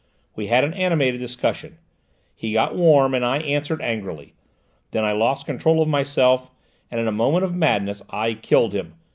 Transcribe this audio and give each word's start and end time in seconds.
We 0.35 0.47
had 0.47 0.63
an 0.63 0.73
animated 0.73 1.19
discussion; 1.19 1.77
he 2.35 2.53
got 2.53 2.75
warm 2.75 3.13
and 3.13 3.23
I 3.23 3.37
answered 3.37 3.83
angrily; 3.83 4.33
then 4.89 5.03
I 5.03 5.11
lost 5.11 5.45
control 5.45 5.79
of 5.79 5.87
myself 5.87 6.49
and 6.89 6.99
in 6.99 7.07
a 7.07 7.11
moment 7.11 7.45
of 7.45 7.53
madness 7.53 8.01
I 8.09 8.33
killed 8.33 8.73
him! 8.73 8.95